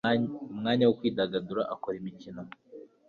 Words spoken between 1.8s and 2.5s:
imikino